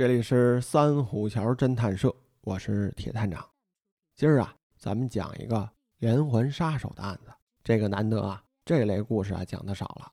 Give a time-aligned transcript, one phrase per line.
[0.00, 2.10] 这里是三虎桥侦探社，
[2.40, 3.46] 我是铁探长。
[4.14, 7.30] 今儿啊，咱们讲一个连环杀手的案子。
[7.62, 10.10] 这个难得啊，这类故事啊讲的少了。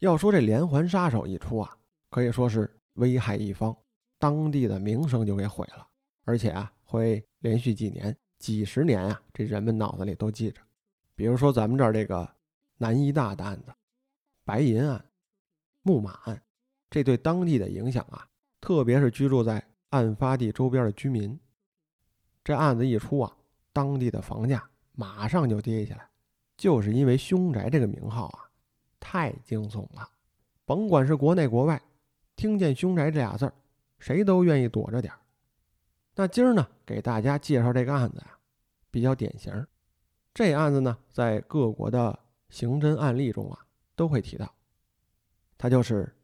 [0.00, 1.78] 要说这连环杀手一出啊，
[2.10, 3.72] 可以说是危害一方，
[4.18, 5.86] 当地的名声就给毁了，
[6.24, 10.60] 而且啊，会连续几年、几十年啊，这人们脑子里都记着。
[11.14, 12.28] 比如说咱们这儿这个
[12.76, 13.72] 南医大的案子，
[14.44, 15.04] 白银案、
[15.82, 16.42] 木马案。
[16.90, 18.28] 这对当地的影响啊，
[18.62, 21.38] 特别是居住在案发地周边的居民。
[22.44, 23.36] 这案子一出啊，
[23.72, 26.08] 当地的房价马上就跌下来，
[26.56, 28.48] 就是因为凶宅这个名号啊，
[29.00, 30.08] 太惊悚了。
[30.64, 31.82] 甭管是国内国外，
[32.36, 33.52] 听见凶宅这俩字儿，
[33.98, 35.18] 谁都愿意躲着点儿。
[36.14, 38.38] 那今儿呢，给大家介绍这个案子啊，
[38.92, 39.66] 比较典型。
[40.32, 42.16] 这案子呢，在各国的
[42.48, 44.54] 刑侦案例中啊，都会提到，
[45.58, 46.14] 它就是。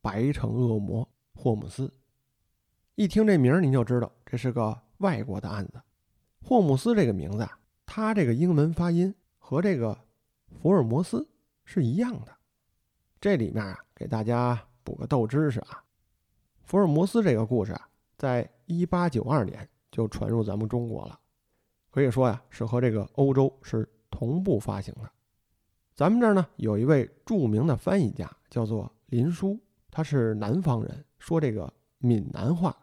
[0.00, 1.06] 白城恶魔
[1.40, 1.88] 霍姆斯，
[2.96, 5.80] 一听这名儿，您就知道这是个外国的案子。
[6.42, 9.96] 霍姆斯这个名字啊，他这个英文发音和这个
[10.48, 11.24] 福尔摩斯
[11.64, 12.36] 是一样的。
[13.20, 15.80] 这里面啊，给大家补个豆知识啊，
[16.64, 21.20] 福尔摩斯这个故事啊，在一八九二年就传入咱们中国了，
[21.92, 25.08] 可以说呀，是和这个欧洲是同步发行的。
[25.94, 29.56] 咱们这儿呢，有一位著名的翻译家，叫做林书。
[29.90, 32.76] 他是南方人，说这个闽南话，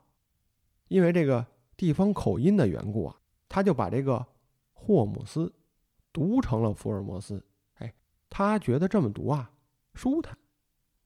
[0.88, 1.46] 因为这个
[1.78, 3.16] 地方口音的缘故啊，
[3.48, 4.26] 他就把这个
[4.74, 5.54] 霍姆斯
[6.12, 7.46] 读成了福尔摩斯。
[7.76, 7.94] 哎，
[8.30, 9.52] 他觉得这么读啊
[9.94, 10.38] 舒坦。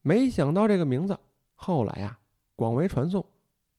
[0.02, 1.20] 没想到这个名字
[1.56, 2.20] 后来啊
[2.56, 3.26] 广为传颂，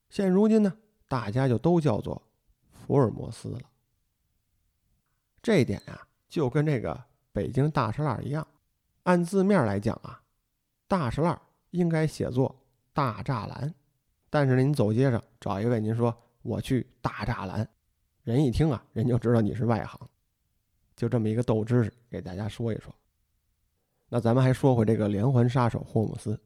[0.09, 0.77] 现如今呢，
[1.07, 2.21] 大家就都叫做
[2.71, 3.59] 福尔摩斯了。
[5.41, 8.47] 这一点啊，就跟这个北京大石烂一样，
[9.03, 10.21] 按字面来讲啊，
[10.87, 11.41] 大石烂。
[11.71, 12.55] 应该写作
[12.93, 13.73] 大栅栏，
[14.29, 17.67] 但是您走街上找一位，您说我去大栅栏，
[18.23, 19.99] 人一听啊，人就知道你是外行。
[20.95, 22.93] 就这么一个斗知识，给大家说一说。
[24.09, 26.39] 那咱们还说回这个连环杀手霍姆斯，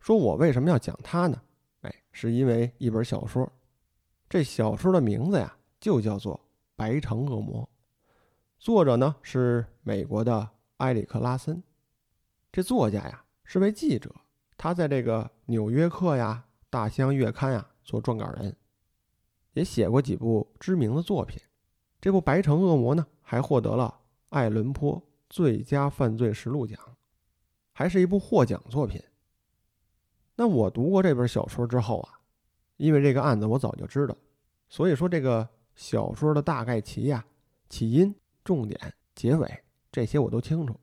[0.00, 1.40] 说我为什么要讲他呢？
[1.82, 3.50] 哎，是因为一本小说，
[4.28, 6.34] 这小说的名字呀就叫做
[6.74, 7.62] 《白城恶魔》，
[8.58, 10.48] 作者呢是美国的
[10.78, 11.62] 埃里克拉森，
[12.50, 13.22] 这作家呀。
[13.48, 14.12] 是位记者，
[14.56, 18.56] 他在这个《纽约客》呀、《大西洋月刊》呀做撰稿人，
[19.52, 21.40] 也写过几部知名的作品。
[22.00, 26.76] 这部《白城恶魔》呢，还获得了爱伦坡最佳犯罪实录奖，
[27.72, 29.00] 还是一部获奖作品。
[30.34, 32.18] 那我读过这本小说之后啊，
[32.78, 34.16] 因为这个案子我早就知道，
[34.68, 37.24] 所以说这个小说的大概齐呀、
[37.68, 40.74] 起因、重点、结尾这些我都清楚。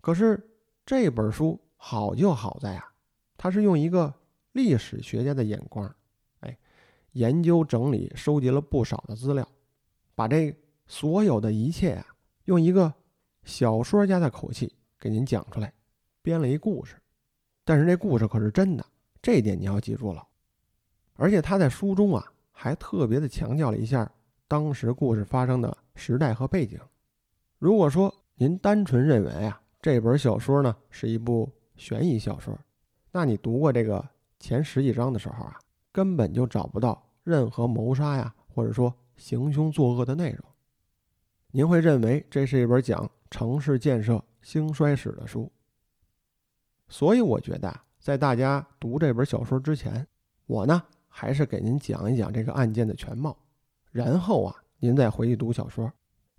[0.00, 0.42] 可是。
[0.88, 2.92] 这本书好就好在啊，
[3.36, 4.14] 它是用一个
[4.52, 5.94] 历史学家的眼光，
[6.40, 6.58] 哎，
[7.12, 9.46] 研究整理收集了不少的资料，
[10.14, 10.56] 把这
[10.86, 12.06] 所有的一切啊，
[12.46, 12.90] 用一个
[13.42, 15.70] 小说家的口气给您讲出来，
[16.22, 16.96] 编了一故事。
[17.66, 18.82] 但是这故事可是真的，
[19.20, 20.26] 这一点你要记住了。
[21.16, 24.10] 而且他在书中啊，还特别的强调了一下
[24.46, 26.80] 当时故事发生的时代和背景。
[27.58, 32.58] 如果说您单纯认为啊，这本小说呢是一部悬疑小说，
[33.12, 34.04] 那你读过这个
[34.40, 35.56] 前十几章的时候啊，
[35.92, 40.44] 根本就找不到任何谋杀呀，或者说行凶作恶的内容。
[41.52, 45.50] 您会认为这是一本讲城市建设兴衰史的书。
[46.88, 50.04] 所以我觉得，在大家读这本小说之前，
[50.46, 53.36] 我呢还是给您讲一讲这个案件的全貌，
[53.92, 55.92] 然后啊，您再回去读小说，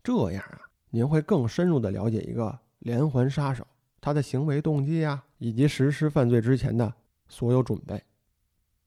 [0.04, 2.60] 这样啊，您会更深入的了解一个。
[2.80, 3.66] 连环杀手，
[4.02, 6.94] 他的行为动机啊，以及实施犯罪之前的
[7.28, 8.04] 所有准备。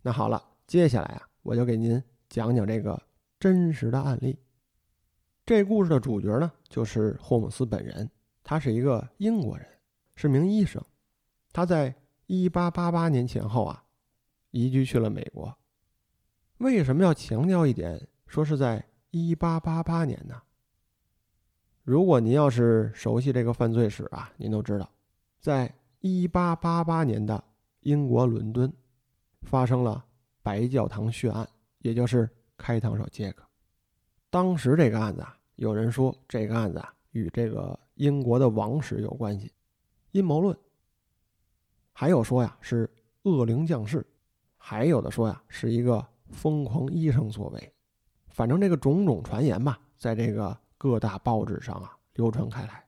[0.02, 3.00] 那好了，接下来啊，我就给您讲讲这个
[3.38, 4.38] 真实的案例。
[5.44, 8.08] 这故事的主角呢，就是霍姆斯本人。
[8.44, 9.66] 他是一个英国人，
[10.16, 10.82] 是名医生。
[11.52, 11.94] 他在
[12.26, 13.84] 1888年前后啊，
[14.50, 15.56] 移居去了美国。
[16.58, 20.42] 为什么要强调一点，说是在1888年呢？
[21.84, 24.88] 如果您要是熟悉这个犯罪史啊，您都知道，
[25.40, 27.42] 在一八八八年的
[27.80, 28.72] 英国伦敦，
[29.42, 30.04] 发生了
[30.44, 31.48] 白教堂血案，
[31.78, 33.44] 也就是开膛手杰克。
[34.30, 39.50] 当时这个案子啊，有人说这个案子啊与这个英国的王室有关系，
[40.12, 40.54] 阴谋论；
[41.92, 42.88] 还有说呀是
[43.24, 44.06] 恶灵降世，
[44.56, 47.72] 还有的说呀是一个疯狂医生所为。
[48.28, 50.56] 反正这个种种传言吧，在这个。
[50.82, 52.84] 各大报纸上啊流传开来，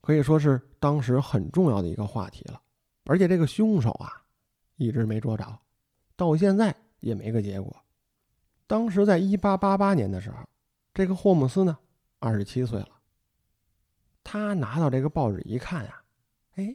[0.00, 2.60] 可以说是当时很重要的一个话题了。
[3.04, 4.20] 而且这个凶手啊
[4.74, 5.56] 一直没捉着，
[6.16, 7.72] 到现在也没个结果。
[8.66, 10.38] 当时在一八八八年的时候，
[10.92, 11.78] 这个霍姆斯呢，
[12.18, 12.88] 二十七岁了。
[14.24, 16.02] 他拿到这个报纸一看呀，
[16.56, 16.74] 哎，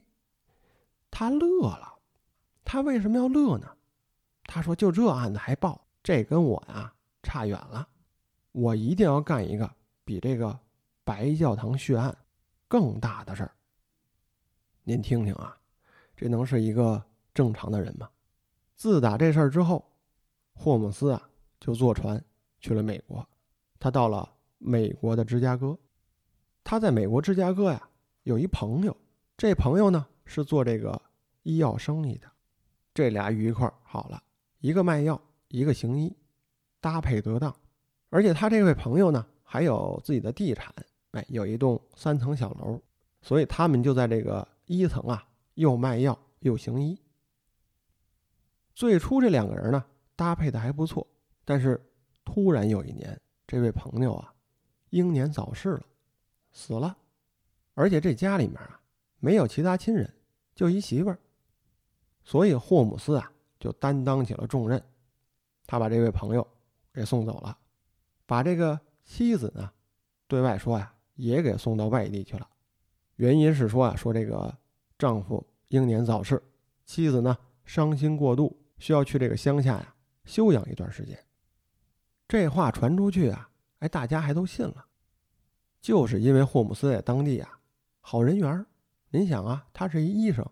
[1.11, 1.95] 他乐了。
[2.63, 3.69] 他为什么要乐呢？
[4.45, 6.93] 他说：“就这案子还报，这跟我呀
[7.23, 7.89] 差远了。
[8.53, 9.69] 我一定要干一个
[10.09, 10.59] 比这个
[11.03, 12.17] 白教堂血案
[12.67, 13.51] 更大的事儿。”
[14.81, 15.55] 您听听啊，
[16.17, 16.99] 这能是一个
[17.31, 18.09] 正常的人吗？
[18.75, 19.87] 自打这事儿之后，
[20.55, 21.29] 霍姆斯啊
[21.59, 22.19] 就坐船
[22.59, 23.23] 去了美国。
[23.77, 24.27] 他到了
[24.57, 25.77] 美国的芝加哥，
[26.63, 27.87] 他在美国芝加哥呀
[28.23, 28.97] 有一朋友，
[29.37, 30.99] 这朋友呢是做这个
[31.43, 32.27] 医药生意的，
[32.95, 34.23] 这俩鱼一块儿好了。
[34.57, 36.11] 一个卖药，一个行医，
[36.81, 37.55] 搭配得当，
[38.09, 40.71] 而且他这位朋友呢，还有自己的地产，
[41.09, 42.79] 哎，有一栋三层小楼，
[43.23, 47.01] 所以他们就在这个一层啊，又卖药又行医。
[48.75, 49.83] 最初这两个人呢，
[50.15, 51.07] 搭配的还不错，
[51.43, 51.83] 但是
[52.23, 54.31] 突然有一年，这位朋友啊，
[54.91, 55.81] 英年早逝了，
[56.51, 56.95] 死了，
[57.73, 58.79] 而且这家里面啊，
[59.17, 60.13] 没有其他亲人，
[60.53, 61.17] 就一媳妇儿，
[62.23, 63.31] 所以霍姆斯啊。
[63.59, 64.81] 就担当起了重任，
[65.67, 66.47] 他把这位朋友
[66.93, 67.57] 给送走了，
[68.25, 69.71] 把这个妻子呢，
[70.27, 72.47] 对外说呀，也给送到外地去了。
[73.15, 74.55] 原因是说啊，说这个
[74.99, 76.39] 丈夫英年早逝，
[76.85, 77.35] 妻子呢
[77.65, 79.95] 伤心过度，需要去这个乡下呀
[80.25, 81.17] 休养一段时间。
[82.27, 84.85] 这话传出去啊，哎，大家还都信了，
[85.81, 87.59] 就是因为霍姆斯在当地啊
[88.01, 88.63] 好人缘
[89.09, 90.47] 您想啊，他是一医生，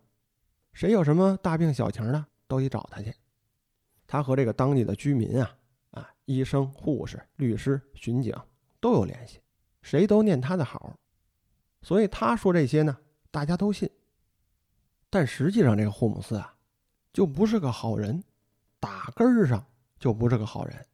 [0.74, 2.26] 谁有什么大病小情的？
[2.48, 3.14] 都得找他去，
[4.08, 5.57] 他和这个当地的居民，啊，
[6.28, 8.32] 医生、护士、律师、巡警
[8.80, 9.42] 都有联系，
[9.82, 10.96] 谁都念他的好，
[11.82, 12.96] 所以他说这些呢，
[13.32, 13.90] 大家都信。
[15.10, 16.56] 但实际上，这个霍姆斯啊，
[17.12, 18.24] 就不是个好人，
[18.80, 19.66] 打根儿上
[19.98, 20.86] 就不是个好人。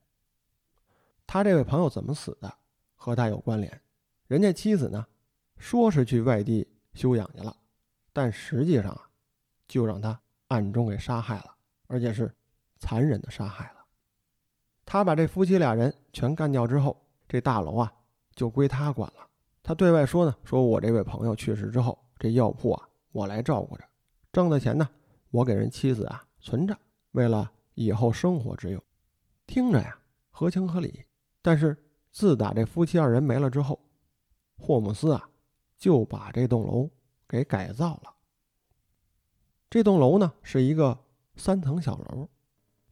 [1.27, 2.57] 他这位朋友怎么死的，
[2.95, 3.81] 和他有关联。
[4.27, 5.05] 人家妻子呢，
[5.57, 7.57] 说是去外地休养去了，
[8.13, 9.09] 但实际上啊，
[9.67, 10.17] 就让他。
[10.49, 11.55] 暗中给杀害了，
[11.87, 12.31] 而且是
[12.77, 13.82] 残忍的杀害了。
[14.93, 16.95] 他把这夫妻俩人全干掉之后，
[17.27, 17.91] 这大楼啊
[18.35, 19.27] 就归他管了。
[19.63, 23.83] 他对外说呢，说我这位朋友去世之后，这药铺啊我来照顾着，
[24.31, 24.87] 挣的钱呢
[25.31, 26.77] 我给人妻子啊存着，
[27.13, 28.79] 为了以后生活之用。
[29.47, 29.97] 听着呀
[30.29, 31.03] 合情合理。
[31.41, 31.75] 但是
[32.11, 33.79] 自打这夫妻二人没了之后，
[34.59, 35.27] 霍姆斯啊
[35.75, 36.87] 就把这栋楼
[37.27, 38.13] 给改造了。
[39.71, 40.95] 这栋楼呢是一个
[41.35, 42.29] 三层小楼，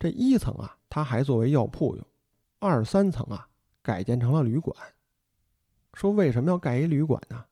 [0.02, 2.04] 这一层啊，它还作为药铺用；
[2.58, 3.48] 二三层啊，
[3.84, 4.76] 改建成了旅馆。
[5.94, 7.46] 说为什么要盖一旅馆呢？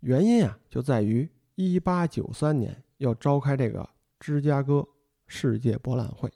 [0.00, 3.88] 原因啊，就在于一八九三年要召开这个
[4.20, 4.86] 芝加哥
[5.26, 6.30] 世界博览会。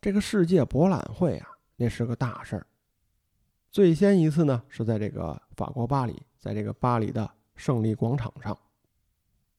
[0.00, 2.64] 这个世界博览会啊，那是个大事儿。
[3.68, 8.56] 最先一次呢，是在这个法国巴黎，在这个巴黎的胜利广场上，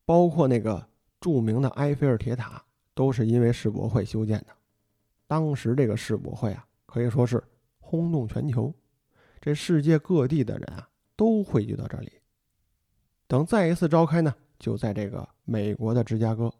[0.05, 0.87] 包括那个。
[1.19, 2.65] 著名的埃菲尔铁塔
[2.95, 4.47] 都是因为世博会修建的。
[5.31, 7.41] 当时这个世博会啊，可以说是
[7.79, 8.75] 轰动全球，
[9.39, 12.11] 这世界各地的人啊都汇聚到这里。
[13.27, 16.53] 等再一次召开呢，就在这个美国的芝加哥，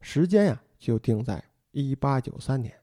[0.00, 2.74] 时间呀就定在一八九三年。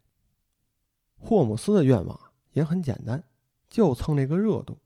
[1.18, 2.19] 霍姆斯的愿望
[2.52, 3.23] 也很简单，
[3.68, 4.78] 就蹭这个热度。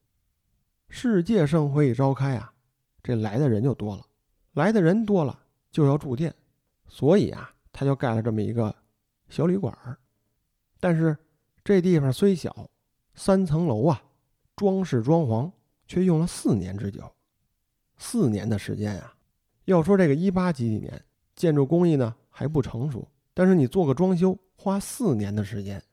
[0.87, 2.53] 世界盛会一召开啊，
[3.03, 4.05] 这来的人就多了，
[4.53, 5.37] 来的人多了。
[5.69, 6.33] 就要住店，
[6.87, 8.73] 所以啊，他就盖了这么一个
[9.27, 9.99] 小旅馆儿。
[10.79, 11.17] 但是
[11.63, 12.69] 这地方虽小，
[13.13, 14.01] 三层楼啊，
[14.55, 15.51] 装饰装潢
[15.87, 17.03] 却用了四年之久。
[17.97, 19.13] 四年的时间啊，
[19.65, 21.03] 要说这个一八几几年
[21.35, 25.83] 建筑工艺呢还不成熟，但是你做个装修花四年的时间，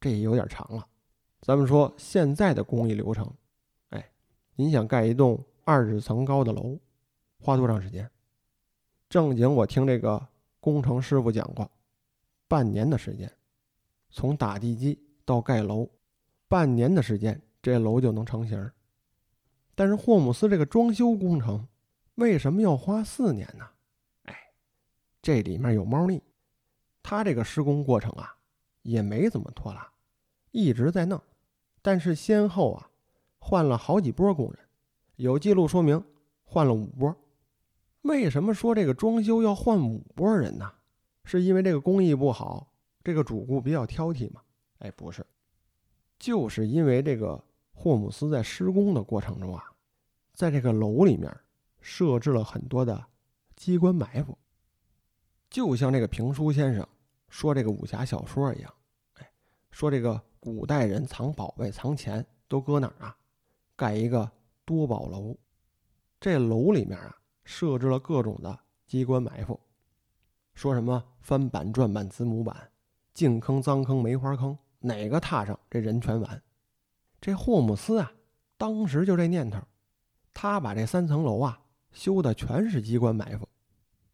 [0.00, 0.86] 这也有点长了。
[1.40, 3.28] 咱们说现在的工艺流程，
[3.90, 4.10] 哎，
[4.54, 6.78] 您想盖一栋二十层高的楼，
[7.40, 8.08] 花多长时间？
[9.08, 10.28] 正经，我听这个
[10.60, 11.70] 工程师傅讲过，
[12.46, 13.32] 半年的时间，
[14.10, 15.88] 从打地基到盖楼，
[16.48, 18.70] 半年的时间，这楼就能成型。
[19.74, 21.68] 但是霍姆斯这个装修工程
[22.16, 23.64] 为什么要花四年呢？
[24.24, 24.36] 哎，
[25.22, 26.22] 这里面有猫腻。
[27.02, 28.36] 他这个施工过程啊，
[28.82, 29.88] 也没怎么拖拉，
[30.50, 31.22] 一直在弄，
[31.80, 32.90] 但是先后啊
[33.38, 34.58] 换了好几波工人，
[35.16, 36.02] 有记录说明
[36.44, 37.16] 换了五波。
[38.02, 40.72] 为什么说这个装修要换五波人呢？
[41.24, 42.67] 是因为这个工艺不好，
[43.08, 44.42] 这个主顾比较挑剔嘛？
[44.80, 45.26] 哎，不是，
[46.18, 49.64] 就是因为这个霍姆斯在施工的过程中啊，
[50.34, 51.34] 在这个楼里面
[51.80, 53.02] 设置了很多的
[53.56, 54.36] 机关埋伏，
[55.48, 56.86] 就像这个评书先生
[57.30, 58.74] 说这个武侠小说一样，
[59.14, 59.30] 哎，
[59.70, 63.16] 说这个古代人藏宝贝、藏钱都搁哪儿啊？
[63.74, 64.30] 盖一个
[64.66, 65.34] 多宝楼，
[66.20, 69.58] 这楼里面啊设置了各种的机关埋伏，
[70.52, 72.70] 说什么翻板、转板、子母板，
[73.18, 76.40] 净坑、脏坑、梅花坑，哪个踏上这人全完。
[77.20, 78.12] 这霍姆斯啊，
[78.56, 79.60] 当时就这念头，
[80.32, 81.60] 他把这三层楼啊
[81.90, 83.48] 修的全是机关埋伏，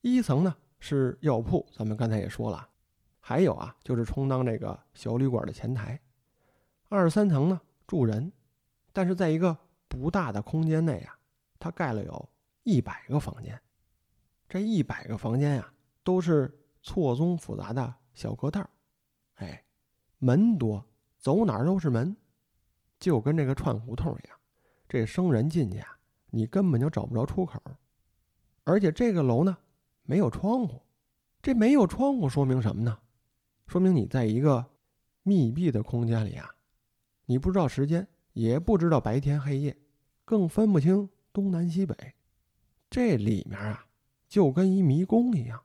[0.00, 2.66] 一层呢是药铺，咱们刚才也说了。
[3.20, 6.00] 还有啊，就是充当这个小旅馆的前台。
[6.88, 8.32] 二三层呢住人，
[8.90, 9.54] 但是在一个
[9.86, 11.14] 不大的空间内啊，
[11.58, 12.30] 他盖了有
[12.62, 13.60] 一百个房间。
[14.48, 15.70] 这一百个房间呀，
[16.02, 18.66] 都是错综复杂的小隔道
[19.34, 19.64] 哎，
[20.18, 20.84] 门多，
[21.18, 22.16] 走哪儿都是门，
[22.98, 24.38] 就跟这个串胡同一样。
[24.88, 25.98] 这生人进去啊，
[26.30, 27.60] 你根本就找不着出口。
[28.64, 29.56] 而且这个楼呢，
[30.02, 30.80] 没有窗户。
[31.42, 32.98] 这没有窗户说明什么呢？
[33.66, 34.64] 说明你在一个
[35.22, 36.48] 密闭的空间里啊，
[37.26, 39.76] 你不知道时间，也不知道白天黑夜，
[40.24, 41.94] 更分不清东南西北。
[42.88, 43.86] 这里面啊，
[44.28, 45.62] 就跟一迷宫一样。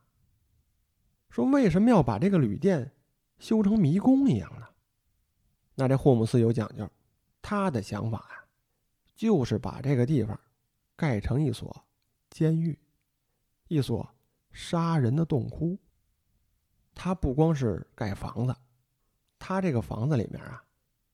[1.29, 2.91] 说为什么要把这个旅店
[3.39, 4.67] 修成迷宫一样的？
[5.75, 6.88] 那这霍姆斯有讲究，
[7.41, 8.43] 他的想法呀，
[9.15, 10.38] 就是把这个地方
[10.96, 11.86] 盖成一所
[12.29, 12.77] 监狱，
[13.69, 14.08] 一所
[14.51, 15.79] 杀人的洞窟。
[16.93, 18.53] 他不光是盖房子，
[19.39, 20.62] 他这个房子里面啊，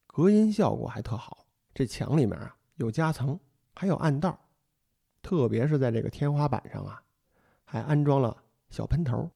[0.08, 1.46] 隔音效果还特好。
[1.75, 3.39] 这墙里面啊有夹层，
[3.75, 4.50] 还有暗道，
[5.22, 7.03] 特别是在这个天花板上啊，
[7.63, 8.36] 还安装了
[8.72, 9.29] 小喷头。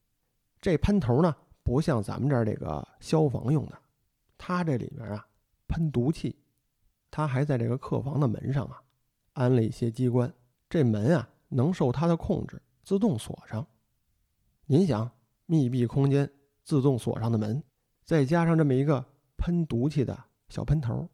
[0.59, 1.35] 这喷头呢，
[1.69, 3.79] 不像咱们这儿这个消防用的，
[4.39, 5.27] 它这里面啊
[5.67, 6.35] 喷毒气。
[7.11, 8.81] 他还在这个客房的门上啊
[9.33, 10.33] 安了一些机关，
[10.67, 13.67] 这门啊能受它的控制，自动锁上。
[14.65, 15.11] 您想，
[15.45, 16.27] 密闭空间。
[16.63, 17.63] 自动锁上的门，
[18.03, 19.05] 再加上这么一个
[19.37, 21.07] 喷毒气的小喷头，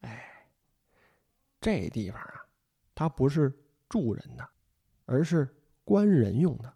[0.00, 0.44] 哎，
[1.60, 2.34] 这地方啊，
[2.96, 3.52] 它不是
[3.88, 4.48] 住人的，
[5.04, 5.48] 而是
[5.84, 6.74] 关人用的。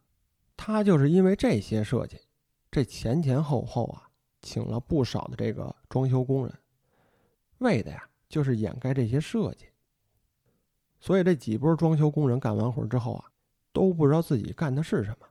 [0.57, 2.21] 它就是因为这些设计，
[2.75, 4.11] 这前前后后啊，
[4.43, 6.53] 请了不少的这个装修工人，
[7.59, 9.69] 为的呀，就是掩盖这些设计。
[10.99, 13.31] 所以这几波装修工人干完活之后啊，
[13.73, 15.27] 都不知道自己干的是什么，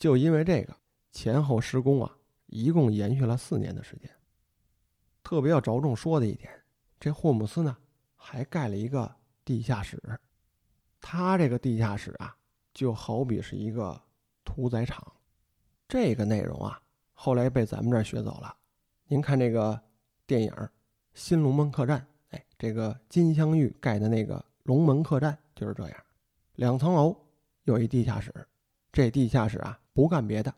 [0.00, 0.76] 就因为这个。
[1.12, 4.10] 前后施工啊，一共延续了四年的时间。
[5.22, 6.50] 特别要着重说的一点，
[6.98, 7.76] 这霍姆斯呢
[8.16, 10.02] 还盖了一个地下室。
[11.00, 12.36] 他这个地下室啊，
[12.74, 14.02] 就好比是一个
[14.42, 15.12] 屠宰场。
[15.88, 16.78] 这个内容啊，
[17.14, 18.54] 后来被咱们这儿学走了。
[19.06, 19.80] 您看这个
[20.26, 20.50] 电影
[21.14, 21.98] 《新龙门客栈》，
[22.36, 25.96] 哎，这个金镶玉盖的那个龙门客栈就是这样，
[26.56, 27.16] 两层楼
[27.64, 28.30] 有一地下室。
[28.92, 30.54] 这地下室啊，不干别的。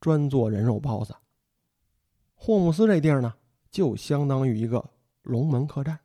[0.00, 1.14] 专做人肉包子。
[2.34, 3.32] 霍姆斯这地儿呢，
[3.70, 4.84] 就相当于一个
[5.22, 5.96] 龙门客栈。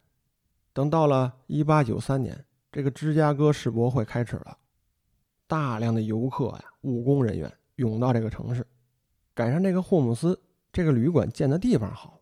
[0.71, 4.55] 等到了一八九三年，这个芝加哥世博会开始了，
[5.47, 8.63] 大量的游客呀、务工人员涌到这个城市。
[9.33, 10.39] 赶上这个霍姆斯
[10.71, 12.21] 这个旅馆建的地方好，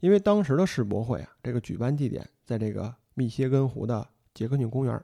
[0.00, 5.00] 因为当时的世博会啊，这个举办地点在这个密歇根湖的杰克逊公园，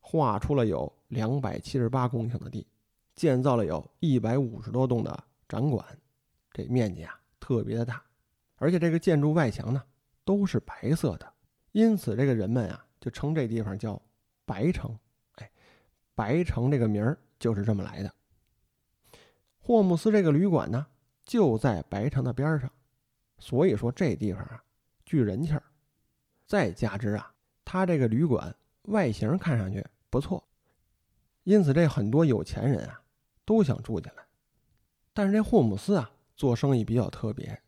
[0.00, 2.66] 划出了有两百七十八公顷的地，
[3.14, 5.24] 建造了有一百五十多栋的。
[5.48, 5.84] 展馆，
[6.50, 8.02] 这面积啊特别的大，
[8.56, 9.82] 而且这个建筑外墙呢
[10.24, 11.30] 都是白色的，
[11.72, 14.00] 因此这个人们啊就称这地方叫
[14.46, 14.98] 白城。
[15.34, 15.50] 哎，
[16.14, 18.10] 白城这个名儿就是这么来的。
[19.64, 20.84] 霍姆斯这个旅馆呢
[21.22, 22.70] 就在白城的边上，
[23.38, 24.64] 所以说这地方啊
[25.04, 25.62] 聚人气儿。
[26.46, 27.32] 再加之啊，
[27.64, 30.42] 他这个旅馆外形看上去不错，
[31.44, 33.00] 因此这很多有钱人啊
[33.44, 34.24] 都想住进来。
[35.14, 37.62] 但是这霍姆斯啊，做生意比较特别，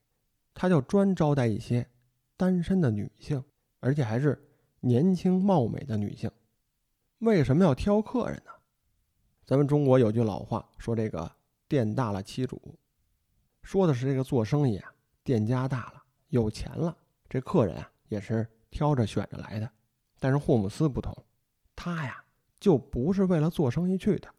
[0.52, 1.88] 他就专招待一些
[2.36, 3.42] 单身的女性，
[3.78, 4.44] 而且还是
[4.80, 6.28] 年轻貌美的女性。
[7.18, 8.50] 为什么要挑客人呢？
[9.46, 11.30] 咱们中国有句老话说：“这个
[11.75, 12.78] 店大了欺主”，
[13.61, 16.97] 说的是这个做生意啊，店家大了，有钱了，
[17.28, 19.69] 这客人啊也是挑着选着来的。
[20.21, 21.12] 但是霍姆斯不同，
[21.75, 22.25] 他呀
[22.61, 24.33] 就不是为了做生意去的，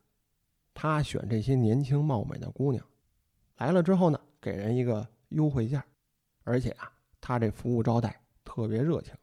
[0.74, 2.82] 他选这些年轻貌美的姑娘。
[3.58, 5.86] 来了之后呢，给人一个优惠价，
[6.46, 6.90] 而且啊，
[7.20, 9.14] 他这服务招待特别热情，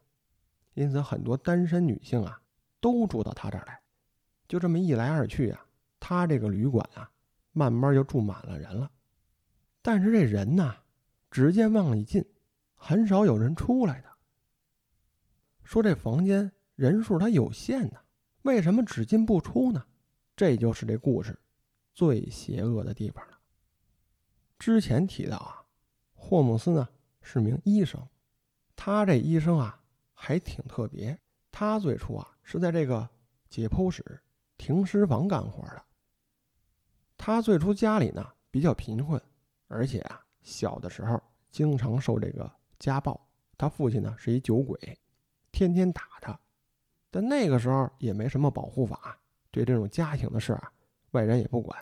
[0.74, 2.38] 因此很多单身女性啊
[2.78, 3.80] 都住到他这儿来。
[4.46, 5.64] 就这么一来二去啊，
[5.98, 7.10] 他这个旅馆啊，
[7.52, 8.90] 慢慢就住满了人了。
[9.80, 10.76] 但是这人呐，
[11.30, 12.24] 只见往里进，
[12.74, 14.08] 很少有人出来的。
[15.64, 18.00] 说这房间人数它有限呢，
[18.42, 19.84] 为什么只进不出呢？
[20.34, 21.38] 这就是这故事
[21.94, 23.38] 最邪恶的地方了。
[24.58, 25.64] 之前提到啊，
[26.14, 26.88] 霍姆斯呢
[27.20, 28.00] 是名医生，
[28.76, 29.82] 他这医生啊
[30.14, 31.18] 还挺特别。
[31.50, 33.08] 他最初啊是在这个
[33.50, 34.22] 解剖室、
[34.56, 35.84] 停尸房干活的。
[37.24, 39.22] 他最初家里呢比较贫困，
[39.68, 42.50] 而且啊小的时候经常受这个
[42.80, 43.28] 家暴。
[43.56, 44.76] 他父亲呢是一酒鬼，
[45.52, 46.36] 天天打他。
[47.12, 49.16] 但那个时候也没什么保护法，
[49.52, 50.72] 对这种家庭的事啊，
[51.12, 51.78] 外人也不管。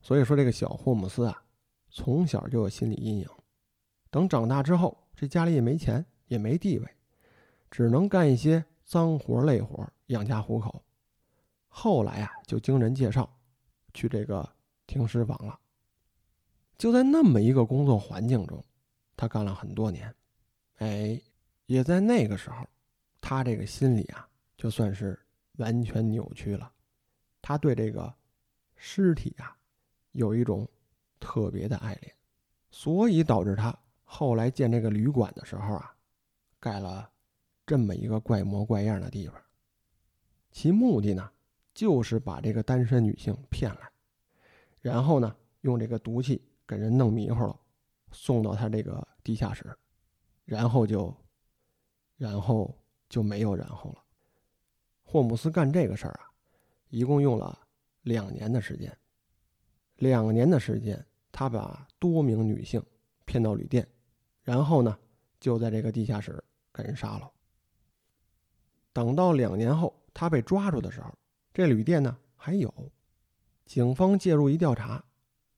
[0.00, 1.44] 所以说，这个小霍姆斯啊，
[1.88, 3.28] 从小就有心理阴影。
[4.10, 6.88] 等长大之后，这家里也没钱，也没地位，
[7.70, 10.82] 只能干一些脏活累活养家糊口。
[11.68, 13.32] 后来啊，就经人介绍，
[13.94, 14.55] 去这个
[14.86, 15.58] 停尸房了。
[16.78, 18.64] 就在那么一个工作环境中，
[19.16, 20.14] 他干了很多年。
[20.76, 21.20] 哎，
[21.66, 22.66] 也在那个时候，
[23.20, 24.28] 他这个心理啊。
[24.58, 25.20] 就算是
[25.58, 26.72] 完全扭曲了，
[27.42, 28.12] 他对这个
[28.74, 29.54] 尸体啊
[30.12, 30.66] 有一种
[31.20, 32.14] 特别的爱恋，
[32.70, 35.94] 所以导致他后来建这个旅馆的时候啊，
[36.58, 37.10] 盖了
[37.66, 39.38] 这么一个怪模怪样的地方。
[40.50, 41.30] 其目的呢，
[41.74, 43.90] 就是把这个单身女性骗来，
[44.86, 47.58] 然后呢用这个毒气给人弄迷糊了，
[48.12, 49.76] 送到他这个地下室，
[50.44, 51.12] 然后就，
[52.16, 52.72] 然后
[53.08, 54.04] 就没有然后了。
[55.02, 56.30] 霍姆斯干这个事儿啊，
[56.88, 57.58] 一共用了
[58.02, 58.96] 两年的时间。
[59.96, 62.80] 两年的时间，他把多名女性
[63.24, 63.84] 骗到旅店，
[64.44, 64.96] 然后呢，
[65.40, 66.40] 就在这个地下室
[66.72, 67.28] 给人杀了。
[68.92, 71.12] 等到两年后他被抓住的时候，
[71.52, 72.72] 这旅店呢还有。
[73.66, 75.04] 警方介入一调查，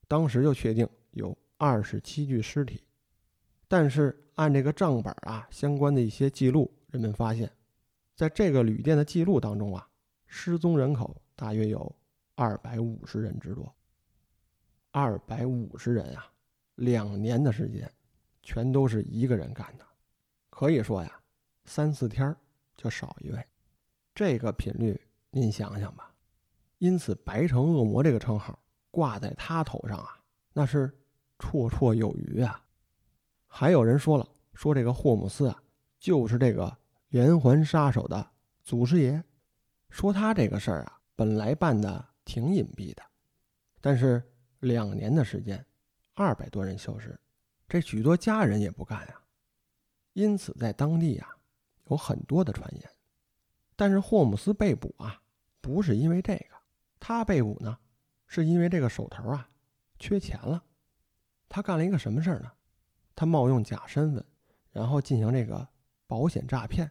[0.08, 2.82] 当时就确定有二十七具尸体，
[3.68, 7.52] 但是按这个账本啊相关的一些记录，人们发现。
[8.16, 9.88] 在这个旅店的记录当中啊，
[10.26, 11.94] 失踪人口大约有
[12.34, 13.72] 二百五十人之多。
[14.90, 16.32] 二百五十人啊，
[16.76, 17.88] 两年的时间，
[18.42, 19.86] 全都是一个人干的，
[20.48, 21.20] 可以说呀，
[21.66, 22.34] 三四天
[22.74, 23.44] 就少一位。
[24.14, 26.07] 这个频率您想想吧。
[26.78, 28.58] 因此，“白城恶魔”这个称号
[28.90, 30.18] 挂在他头上啊，
[30.52, 30.88] 那是
[31.38, 32.64] 绰绰有余啊。
[33.46, 35.62] 还有人说了，说这个霍姆斯啊，
[35.98, 36.76] 就是这个。
[37.10, 38.30] 连环杀手的
[38.62, 39.24] 祖师爷
[39.88, 43.02] 说：“他这个事儿啊，本来办的挺隐蔽的，
[43.80, 44.22] 但是
[44.60, 45.64] 两年的时间，
[46.12, 47.18] 二百多人消失，
[47.66, 49.22] 这许多家人也不干呀。
[50.12, 51.34] 因此，在当地啊，
[51.86, 52.90] 有很多的传言。
[53.74, 55.18] 但是霍姆斯被捕啊，
[55.62, 56.57] 不是因为这个，
[57.00, 57.78] 他被捕呢，
[58.26, 59.48] 是因为这个手头啊，
[59.98, 60.62] 缺钱了。
[61.48, 62.52] 他干了一个什么事儿呢？
[63.14, 64.24] 他冒用假身份，
[64.70, 65.66] 然后进行这个
[66.06, 66.90] 保险诈骗。”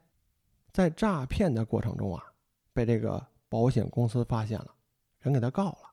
[0.74, 2.24] 在诈骗的过程中啊，
[2.72, 4.76] 被这个保险公司发现了，
[5.20, 5.92] 人给他告了。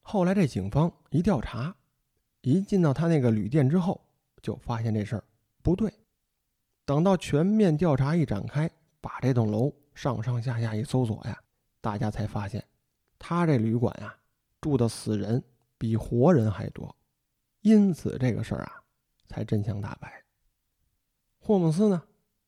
[0.00, 1.76] 后来这警方一调查，
[2.40, 4.00] 一进到他那个旅店之后，
[4.40, 5.24] 就发现这事儿
[5.62, 5.92] 不对。
[6.86, 8.70] 等到全面调查一展开，
[9.02, 11.38] 把这栋楼上上下下一搜索呀，
[11.82, 12.64] 大家才发现，
[13.18, 14.14] 他这旅馆呀
[14.60, 15.42] 住的死人
[15.76, 16.94] 比活人还多，
[17.60, 18.82] 因此这个事儿啊
[19.26, 20.24] 才真相大白。
[21.38, 22.02] 霍姆斯呢，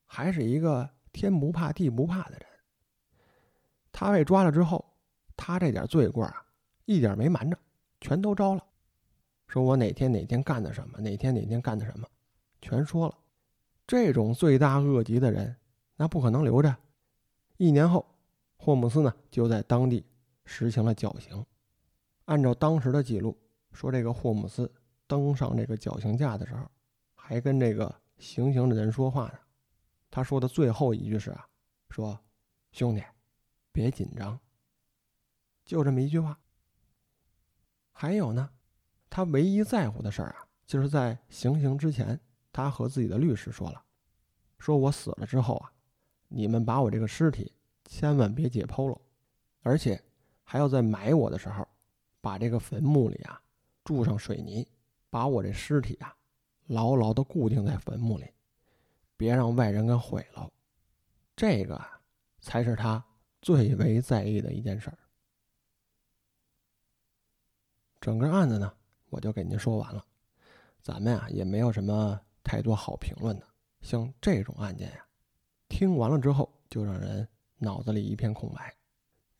[0.05, 0.89] 还是一个。
[1.13, 2.45] 天不怕地不怕的人，
[3.91, 4.93] 他被抓了之后，
[5.35, 6.45] 他这点罪过啊，
[6.85, 7.59] 一点没瞒着，
[7.99, 8.63] 全都招了。
[9.45, 12.07] 说我哪天哪天干的什么，哪天哪天干的什么，
[12.61, 13.17] 全说了。
[13.85, 15.53] 这种罪大恶极的人，
[15.97, 16.73] 那不可能留着。
[17.57, 18.05] 一年后，
[18.55, 20.05] 霍姆斯呢就在当地
[20.51, 21.45] 实行了绞刑。
[22.25, 23.39] 按照当时的记录，
[23.71, 24.69] 说这个霍姆斯
[25.07, 26.69] 登上这个绞刑架的时候，
[27.15, 29.39] 还跟这个行刑的人说话呢。
[30.09, 31.47] 他说的最后一句是啊，
[31.89, 32.19] 说
[32.73, 33.01] 兄弟，
[33.71, 34.37] 别紧张。
[35.63, 36.37] 就这么一句话。
[37.93, 38.49] 还有呢，
[39.09, 42.19] 他唯一在乎的事儿啊，就是在行刑之前，
[42.51, 43.81] 他和自己的律师说了，
[44.59, 45.71] 说我死了之后啊，
[46.27, 47.53] 你们把我这个尸体
[47.85, 49.01] 千万别解剖了，
[49.61, 50.03] 而且
[50.51, 51.65] 还要在埋我的时候，
[52.19, 53.41] 把这个坟墓里啊
[53.85, 54.67] 注上水泥，
[55.09, 56.13] 把我这尸体啊
[56.67, 58.25] 牢牢的固定在坟墓里。
[59.15, 60.51] 别让外人给毁了，
[61.37, 61.81] 这个
[62.41, 63.01] 才是他
[63.41, 64.97] 最为在意的一件事儿。
[68.01, 68.73] 整个案子呢，
[69.09, 70.05] 我就给您说完了。
[70.81, 73.47] 咱们呀也没有什么太多好评论的。
[73.79, 75.07] 像这种案件呀，
[75.69, 78.75] 听完了之后就让人脑子里一片空白。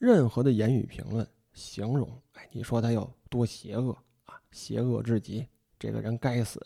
[0.01, 4.41] 任何的言语评论、形容，哎，你说他有多邪恶啊？
[4.49, 6.59] 邪恶至极，这个人该死。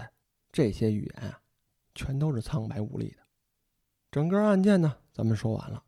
[0.54, 1.42] 这些语言啊。
[1.94, 3.18] 全都是苍白无力的。
[4.12, 5.82] 整个案件呢，咱们说完了。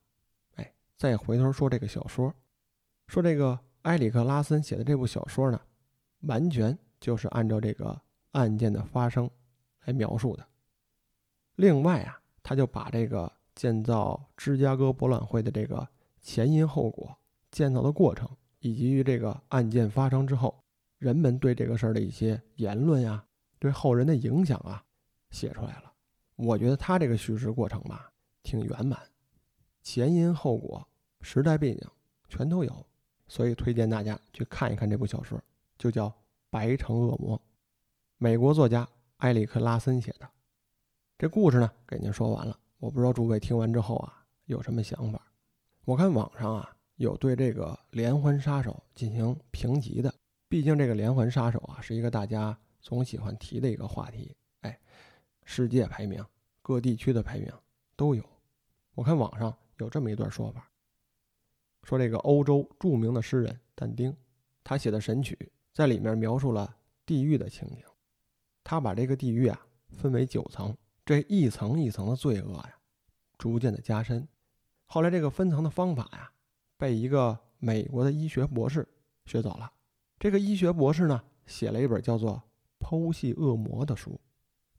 [0.55, 2.33] 哎，再回头说这个小说，
[3.07, 5.59] 说这个埃里克拉森写的这部小说呢，
[6.21, 9.29] 完全就是按照这个案件的发生
[9.83, 10.47] 来描述的。
[11.55, 15.85] 另外啊，他就把这个建造芝加哥博览会的这个
[16.21, 17.17] 前因后果、
[17.57, 20.63] 建造的过程，以及于这个案件发生之后，
[20.99, 23.25] 人们对这个事儿的一些言论呀，
[23.57, 24.85] 对后人的影响啊，
[25.31, 25.91] 写出来了。
[26.35, 28.11] 我觉得他这个叙事过程吧，
[28.43, 28.99] 挺圆满，
[29.81, 30.87] 前因后果、
[31.21, 31.81] 时代背景
[32.29, 32.85] 全都有，
[33.27, 35.41] 所以推荐大家去看一看这部小说，
[35.79, 36.07] 就叫
[36.51, 37.35] 《白城恶魔》，
[38.19, 40.29] 美国作家埃里克拉森写的。
[41.17, 42.59] 这故事呢，给您说完了。
[42.77, 45.19] 我不知道诸位听完之后啊，有什么想法？
[45.85, 50.13] 我看网上啊，有对这个连环杀手进行评级的。
[50.49, 54.35] 毕竟这个连环杀手啊，是一个大家总喜欢提的一个话题。
[54.61, 54.79] 哎，
[55.43, 56.23] 世界排名、
[56.61, 57.51] 各地区的排名
[57.95, 58.23] 都有。
[58.93, 60.69] 我看网上有这么一段说法，
[61.83, 64.15] 说这个欧洲著名的诗人但丁，
[64.63, 65.35] 他写的《神曲》
[65.73, 67.83] 在里面描述了地狱的情景。
[68.63, 72.73] 他把这个地狱啊分为九层，这一层一层的罪恶呀，
[73.37, 74.27] 逐渐的加深。
[74.85, 76.31] 后来这个分层的方法呀，
[76.77, 78.87] 被一个美国的医学博士
[79.25, 79.71] 学走了。
[80.19, 82.41] 这个医学博士呢，写了一本叫做
[82.85, 84.19] 《剖析恶魔》的书，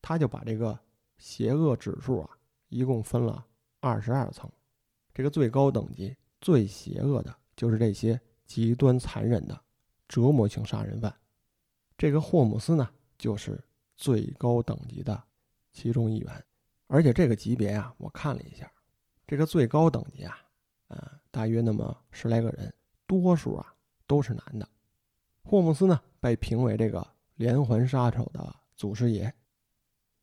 [0.01, 0.79] 他就把这个
[1.19, 2.31] 邪恶指数啊，
[2.69, 3.45] 一共分了
[3.81, 4.51] 二十二层。
[5.13, 9.61] 这个最高等级、最邪恶的，就是这些极端残忍的
[10.07, 11.15] 折磨性杀人犯。
[11.97, 13.61] 这个霍姆斯呢，就是
[13.97, 15.21] 最高等级的
[15.73, 16.45] 其中一员。
[16.87, 18.71] 而且这个级别啊，我看了一下，
[19.27, 20.39] 这个最高等级啊，
[20.87, 22.73] 啊，大约那么十来个人，
[23.07, 23.75] 多数啊
[24.07, 24.69] 都是男的。
[25.43, 29.33] 霍姆斯呢，被评为这个连环杀手的祖师爷。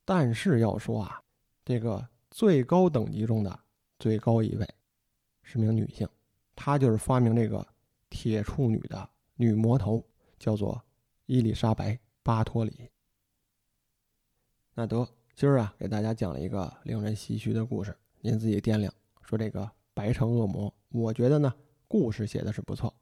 [0.03, 1.21] 但是要说啊，
[1.63, 3.59] 这个最高等级中的
[3.97, 4.67] 最高一位。
[5.47, 6.07] 是名女性，
[6.55, 7.65] 她就是发明这个
[8.09, 10.03] 铁处女的女魔头，
[10.39, 10.83] 叫做
[11.27, 11.91] 伊丽莎白·
[12.23, 12.89] 巴托里。
[14.73, 18.91] 那得，今儿啊，给大家讲了一个令人唏嘘的故事，您自己掂量。
[19.21, 21.55] 说这个白城恶魔，我觉得呢，
[21.88, 22.93] 故事写的是不错，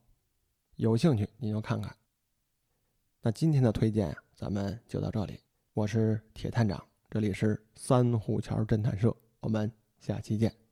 [0.76, 1.94] 有兴趣您就看看。
[3.20, 5.40] 那今天的推荐呀，咱们就到这里。
[5.72, 6.80] 我是铁探长，
[7.10, 10.63] 这里是三虎桥侦探社，我们下期见。